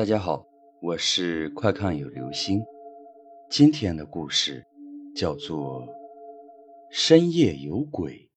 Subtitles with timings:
[0.00, 0.42] 大家好，
[0.80, 2.64] 我是快看有流星。
[3.50, 4.64] 今天的故事
[5.14, 5.82] 叫做
[6.90, 8.30] 《深夜有鬼》。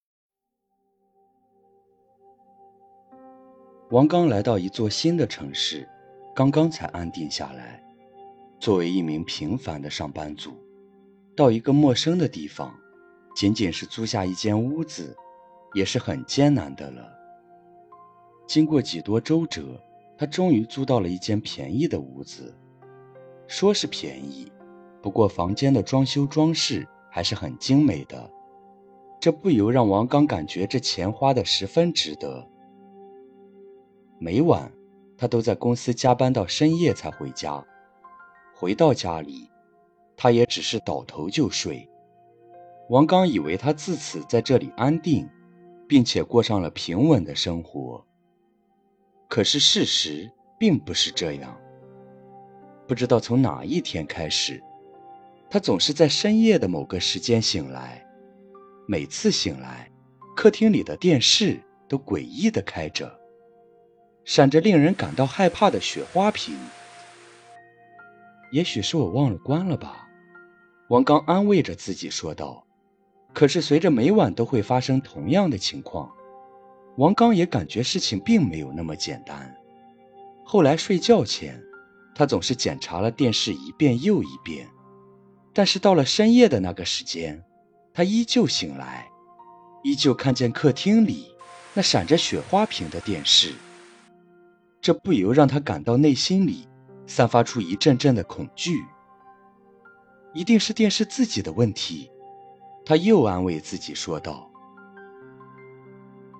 [3.92, 5.88] 王刚来到一座新的城市，
[6.36, 7.82] 刚刚才安定下来。
[8.60, 10.52] 作为一名平凡的上班族，
[11.34, 12.76] 到一个陌生的地方，
[13.38, 15.16] 仅仅是租下一间屋子，
[15.74, 17.10] 也是很艰难的了。
[18.46, 19.82] 经过几多周折。
[20.24, 22.56] 他终于租到了一间便宜的屋子，
[23.46, 24.50] 说是便宜，
[25.02, 28.32] 不过房间的装修装饰还是很精美的，
[29.20, 32.48] 这不由让王刚感觉这钱花的十分值得。
[34.18, 34.72] 每晚，
[35.18, 37.62] 他都在公司加班到深夜才回家，
[38.56, 39.50] 回到家里，
[40.16, 41.86] 他也只是倒头就睡。
[42.88, 45.28] 王刚以为他自此在这里安定，
[45.86, 48.06] 并且过上了平稳的生活。
[49.34, 50.30] 可是事实
[50.60, 51.60] 并不是这样。
[52.88, 54.62] 不知道从哪一天开始，
[55.50, 58.06] 他总是在深夜的某个时间醒来。
[58.88, 59.90] 每次醒来，
[60.36, 63.12] 客厅里的电视都诡异的开着，
[64.24, 66.56] 闪着令人感到害怕的雪花屏。
[68.52, 70.08] 也许是我忘了关了吧，
[70.90, 72.68] 王刚安慰着自己说道。
[73.34, 76.12] 可是随着每晚都会发生同样的情况。
[76.98, 79.54] 王刚也感觉事情并没有那么简单。
[80.46, 81.60] 后来睡觉前，
[82.14, 84.68] 他总是检查了电视一遍又一遍，
[85.54, 87.44] 但是到了深夜的那个时间，
[87.94, 89.08] 他依旧醒来，
[89.84, 91.26] 依旧看见客厅里
[91.74, 93.54] 那闪着雪花屏的电视。
[94.80, 96.68] 这不由让他感到内心里
[97.08, 98.84] 散发出一阵阵的恐惧。
[100.34, 102.12] 一定是电视自己的问题，
[102.86, 104.52] 他又安慰自己说道。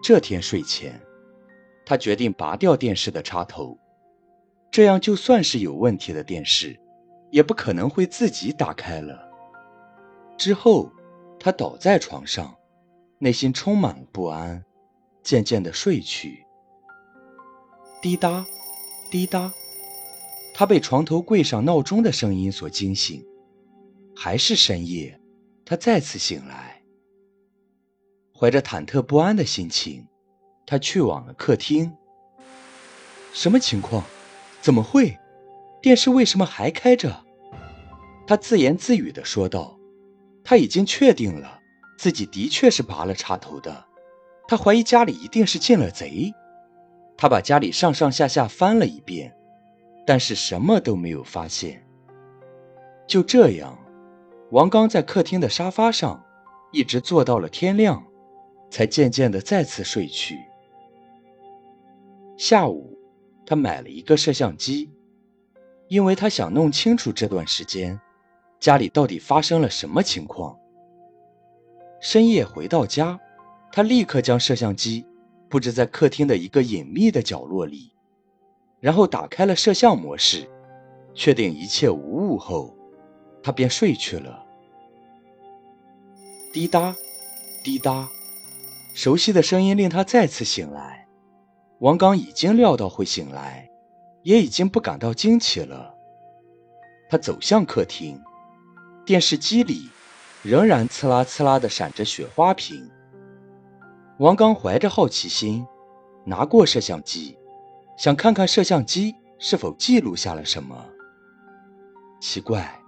[0.04, 1.02] 这天睡前，
[1.86, 3.80] 他决定拔掉电视的插头，
[4.70, 6.78] 这样就算是有问题的电视，
[7.32, 9.32] 也不可能会自己打开了。
[10.38, 10.92] 之后，
[11.40, 12.54] 他倒在床上，
[13.18, 14.62] 内心充满了不安，
[15.24, 16.46] 渐渐的睡去。
[18.02, 18.46] 滴答，
[19.10, 19.54] 滴答，
[20.54, 23.26] 他被床头柜上闹钟的声音所惊醒，
[24.14, 25.18] 还是深夜，
[25.64, 26.83] 他再次醒来。
[28.44, 30.06] 怀着忐忑不安的心情，
[30.66, 31.96] 他去往了客厅。
[33.32, 34.04] 什么情况？
[34.60, 35.18] 怎么会？
[35.82, 37.24] 电视为什么还开着？
[38.28, 39.80] 他自言自语地说道
[40.44, 41.58] ：“他已经确定了，
[41.98, 43.86] 自己的确是拔了插头的。
[44.46, 46.30] 他怀疑家里一定是进了贼。
[47.16, 49.34] 他把家里上上下下翻了一遍，
[50.06, 51.82] 但是什么都没有发现。
[53.08, 53.80] 就这样，
[54.52, 56.22] 王刚在客厅的沙发上
[56.74, 58.06] 一直坐到了天亮。”
[58.74, 60.40] 才渐渐的再次睡去。
[62.36, 62.98] 下午，
[63.46, 64.90] 他买了一个摄像机，
[65.88, 68.00] 因为他想弄清楚这段时间
[68.60, 70.58] 家里到底发生了什么情况。
[72.02, 73.20] 深夜回到家，
[73.72, 75.06] 他立刻将摄像机
[75.48, 77.92] 布置在客厅的一个隐秘的角落里，
[78.80, 80.50] 然后打开了摄像模式，
[81.14, 82.76] 确定一切无误后，
[83.44, 84.44] 他便睡去了。
[86.52, 86.96] 滴答，
[87.64, 88.10] 滴答。
[88.94, 91.08] 熟悉的声音令他再次醒来。
[91.80, 93.70] 王刚已经料到会醒来，
[94.22, 95.94] 也已经不感到惊奇了。
[97.10, 98.22] 他走向客厅，
[99.06, 99.90] 电视机里
[100.44, 102.90] 仍然呲啦呲啦地闪着雪花屏。
[104.20, 105.66] 王刚怀着好奇心，
[106.24, 107.38] 拿过摄像机，
[107.98, 110.86] 想看看摄像机是否记录下了什么。
[112.22, 112.80] 奇怪，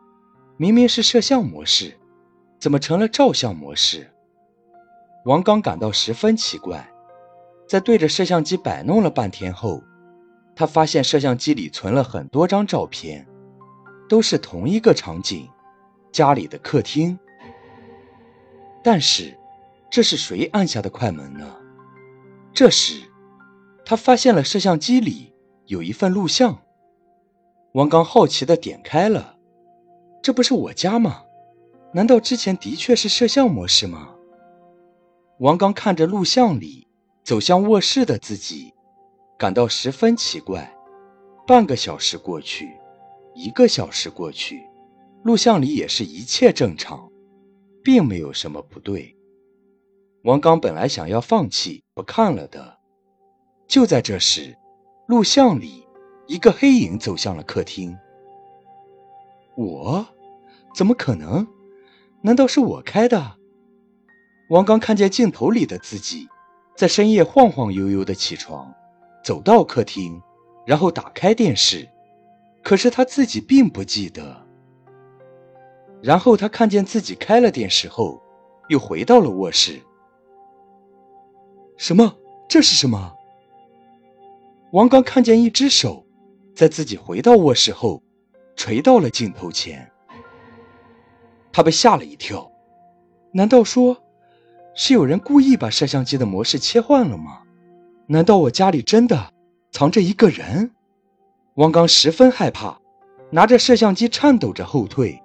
[0.55, 1.97] 明明是摄像模式，
[2.59, 4.09] 怎么成了照相模式？
[5.25, 6.87] 王刚感到十分奇怪，
[7.67, 9.81] 在对着摄像机摆弄了半天后，
[10.55, 13.27] 他发现摄像机里存了很多张照片，
[14.07, 15.49] 都是同一个场景——
[16.13, 17.17] 家里的客厅。
[18.83, 19.35] 但是，
[19.89, 21.55] 这是谁按下的快门呢？
[22.53, 23.01] 这时，
[23.83, 25.33] 他发现了摄像机里
[25.65, 26.55] 有一份录像。
[27.73, 29.37] 王刚好奇地点开了，
[30.21, 31.23] 这不是我家吗？
[31.93, 34.14] 难道之前的确是摄像模式吗？
[35.39, 36.87] 王刚看着录像里
[37.23, 38.73] 走向卧室的自己，
[39.37, 40.73] 感到十分奇怪。
[41.45, 42.71] 半个小时过去，
[43.33, 44.63] 一个小时过去，
[45.23, 47.11] 录像里也是一切正常，
[47.83, 49.15] 并没有什么不对。
[50.23, 52.79] 王刚本来想要放弃不看了的，
[53.67, 54.57] 就在这时，
[55.07, 55.85] 录像里
[56.27, 57.95] 一个黑影走向了客厅。
[59.55, 60.05] 我？
[60.73, 61.45] 怎么可能？
[62.21, 63.35] 难道是我开的？
[64.49, 66.27] 王刚看见镜头里的自己，
[66.75, 68.71] 在深夜晃晃悠悠的起床，
[69.23, 70.21] 走到客厅，
[70.67, 71.89] 然后打开电视，
[72.63, 74.45] 可是他自己并不记得。
[76.01, 78.21] 然后他看见自己开了电视后，
[78.69, 79.81] 又回到了卧室。
[81.77, 82.15] 什么？
[82.47, 83.13] 这是什么？
[84.71, 86.05] 王刚看见一只手，
[86.53, 88.03] 在自己回到卧室后，
[88.55, 89.91] 垂到了镜头前。
[91.51, 92.51] 他被吓了一跳，
[93.31, 93.97] 难道说，
[94.75, 97.41] 是有人故意把摄像机的模式切换了吗？
[98.07, 99.33] 难道我家里真的
[99.71, 100.69] 藏着一个人？
[101.55, 102.77] 王刚十分害怕，
[103.31, 105.23] 拿着摄像机颤抖着后退。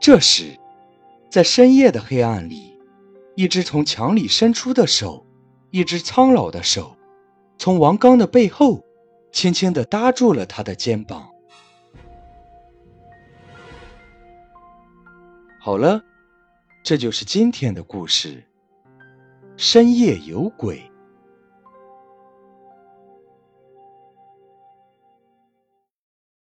[0.00, 0.58] 这时，
[1.30, 2.76] 在深夜的黑暗里，
[3.36, 5.24] 一只从墙里伸出的手，
[5.70, 6.96] 一只苍老的手。
[7.56, 8.84] 从王刚的背后，
[9.30, 11.28] 轻轻地搭住了他的肩膀。
[15.60, 16.02] 好了，
[16.86, 18.40] 这就是今天的故事。
[19.56, 20.80] 深夜有鬼。